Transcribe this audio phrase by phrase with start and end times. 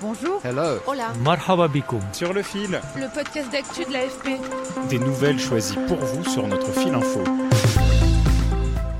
[0.00, 0.40] Bonjour.
[0.44, 0.78] Hello.
[0.86, 1.12] Hola.
[1.24, 2.00] Marhaba bikoum.
[2.12, 4.88] Sur le fil, Le podcast d'actu de l'AFP.
[4.88, 7.20] des nouvelles choisies pour vous sur notre fil info.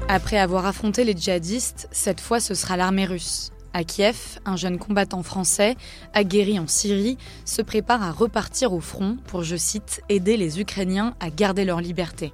[0.08, 3.52] Après avoir affronté les djihadistes, cette fois ce sera l'armée russe.
[3.74, 5.76] À Kiev, un jeune combattant français,
[6.14, 11.14] aguerri en Syrie, se prépare à repartir au front pour, je cite, aider les Ukrainiens
[11.20, 12.32] à garder leur liberté.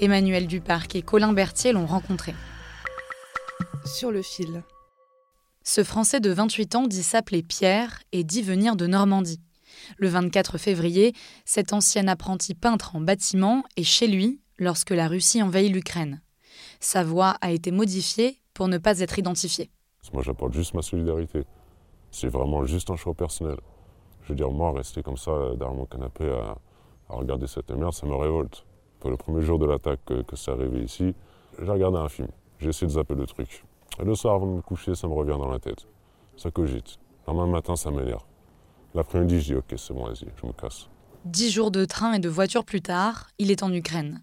[0.00, 2.34] Emmanuel Duparc et Colin Berthier l'ont rencontré.
[3.84, 4.62] Sur le fil.
[5.68, 9.40] Ce Français de 28 ans dit s'appeler Pierre et dit venir de Normandie.
[9.98, 11.12] Le 24 février,
[11.44, 16.22] cet ancien apprenti peintre en bâtiment est chez lui lorsque la Russie envahit l'Ukraine.
[16.78, 19.72] Sa voix a été modifiée pour ne pas être identifiée.
[20.12, 21.42] Moi, j'apporte juste ma solidarité.
[22.12, 23.56] C'est vraiment juste un choix personnel.
[24.22, 26.56] Je veux dire, moi, rester comme ça euh, derrière mon canapé à,
[27.08, 28.64] regarder cette merde, ça me révolte.
[29.00, 31.12] Enfin, le premier jour de l'attaque que, que c'est arrivé ici,
[31.60, 32.28] j'ai regardé un film.
[32.60, 33.64] J'ai essayé de zapper le truc.
[33.98, 35.86] Le soir, avant de me coucher, ça me revient dans la tête.
[36.36, 36.98] Ça cogite.
[37.26, 38.24] Le lendemain matin, ça m'énerve.
[38.94, 40.88] L'après-midi, je dis, ok, c'est bon, vas-y, je me casse.
[41.24, 44.22] Dix jours de train et de voiture plus tard, il est en Ukraine.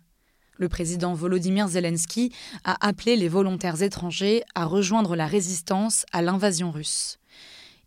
[0.58, 2.32] Le président Volodymyr Zelensky
[2.64, 7.20] a appelé les volontaires étrangers à rejoindre la résistance à l'invasion russe.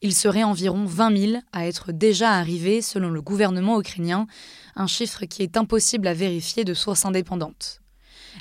[0.02, 4.26] Il serait environ 20 000 à être déjà arrivés selon le gouvernement ukrainien,
[4.74, 7.80] un chiffre qui est impossible à vérifier de sources indépendantes.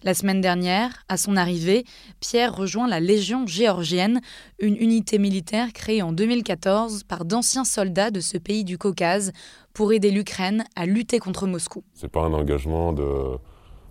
[0.03, 1.85] La semaine dernière, à son arrivée,
[2.19, 4.21] Pierre rejoint la Légion géorgienne,
[4.59, 9.31] une unité militaire créée en 2014 par d'anciens soldats de ce pays du Caucase
[9.73, 11.83] pour aider l'Ukraine à lutter contre Moscou.
[11.93, 13.37] C'est pas un engagement de.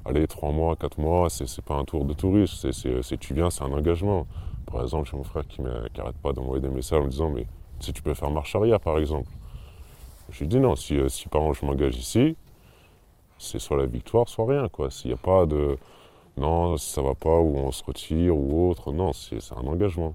[0.04, 2.70] Allez, trois mois, quatre mois, c'est pas un tour de touriste.
[2.70, 4.26] C'est tu viens, c'est un engagement.
[4.70, 7.46] Par exemple, j'ai mon frère qui n'arrête pas d'envoyer des messages en me disant Mais
[7.80, 9.30] si tu peux faire marche arrière, par exemple.
[10.30, 12.36] Je lui dis non, si, euh, si par exemple je m'engage ici,
[13.38, 14.68] c'est soit la victoire, soit rien.
[14.68, 14.90] quoi.
[14.90, 15.76] S'il n'y a pas de
[16.36, 20.14] non, ça va pas, ou on se retire, ou autre, non, c'est un engagement.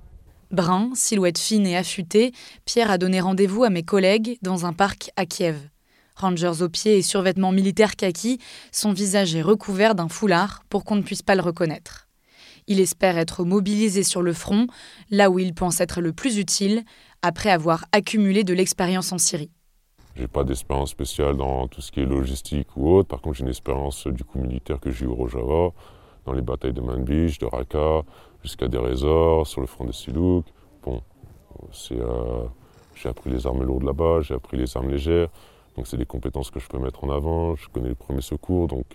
[0.52, 2.34] Brun, silhouette fine et affûtée,
[2.66, 5.70] Pierre a donné rendez-vous à mes collègues dans un parc à Kiev.
[6.16, 8.40] Rangers aux pieds et survêtements militaires kaki,
[8.72, 12.08] son visage est recouvert d'un foulard pour qu'on ne puisse pas le reconnaître.
[12.68, 14.68] Il espère être mobilisé sur le front,
[15.10, 16.84] là où il pense être le plus utile,
[17.22, 19.52] après avoir accumulé de l'expérience en Syrie.
[20.16, 23.08] J'ai pas d'expérience spéciale dans tout ce qui est logistique ou autre.
[23.08, 25.72] Par contre, j'ai une expérience euh, du coup militaire que j'ai eu au Rojava,
[26.26, 28.04] dans les batailles de Manbij, de Raqqa,
[28.44, 30.46] jusqu'à des Résorts, sur le front de Silouk.
[30.84, 31.02] Bon,
[31.92, 32.44] euh,
[32.96, 35.30] j'ai appris les armes lourdes là-bas, j'ai appris les armes légères.
[35.78, 37.56] Donc, c'est des compétences que je peux mettre en avant.
[37.56, 38.86] Je connais les premiers secours, donc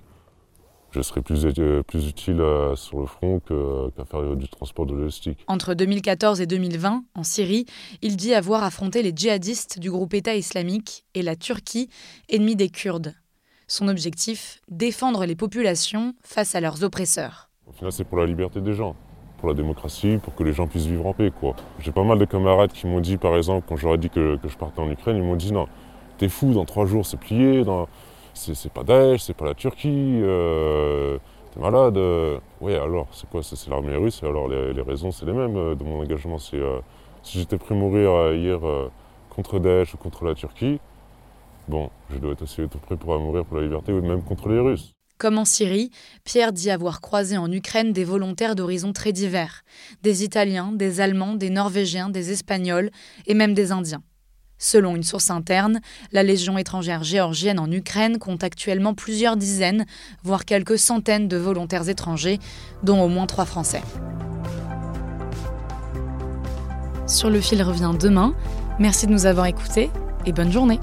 [0.95, 4.95] je serai plus, euh, plus utile euh, sur le front qu'à faire du transport de
[4.95, 5.45] logistique.
[5.49, 7.67] Entre 2014 et 2020, en Syrie,
[8.03, 11.89] il dit avoir affronté les djihadistes du groupe État islamique et la Turquie,
[12.31, 13.15] ennemie des Kurdes.
[13.67, 17.51] Son objectif, défendre les populations face à leurs oppresseurs.
[17.67, 18.95] Au final, c'est pour la liberté des gens,
[19.39, 21.33] pour la démocratie, pour que les gens puissent vivre en paix.
[21.41, 21.57] quoi.
[21.81, 24.49] J'ai pas mal de camarades qui m'ont dit, par exemple, quand j'aurais dit que, que
[24.49, 25.67] je partais en Ukraine, ils m'ont dit non,
[26.19, 27.89] t'es fou, dans trois jours c'est plié, dans-
[28.35, 31.19] c'est pas Daesh, c'est pas la Turquie, euh,
[31.53, 31.97] t'es malade.
[31.97, 32.39] euh.
[32.61, 35.75] Ouais, alors, c'est quoi C'est l'armée russe, et alors les, raisons, c'est les mêmes euh,
[35.75, 36.39] de mon engagement.
[36.39, 36.81] C'est euh,
[37.23, 38.61] si j'étais prêt à mourir hier
[39.31, 40.79] contre Daesh ou contre la Turquie,
[41.69, 44.49] bon, je dois être aussi être prêt pour mourir pour la liberté ou même contre
[44.49, 44.93] les Russes.
[45.17, 45.91] Comme en Syrie,
[46.25, 49.63] Pierre dit avoir croisé en Ukraine des volontaires d'horizons très divers,
[50.03, 52.91] des Italiens, des Allemands, des Norvégiens, des Espagnols
[53.27, 54.03] et même des Indiens.
[54.59, 55.81] Selon une source interne,
[56.13, 59.85] la Légion étrangère géorgienne en Ukraine compte actuellement plusieurs dizaines,
[60.23, 62.39] voire quelques centaines de volontaires étrangers,
[62.83, 63.83] dont au moins trois Français.
[67.07, 68.35] Sur le fil revient demain.
[68.79, 69.91] Merci de nous avoir écoutés
[70.27, 70.81] et bonne journée.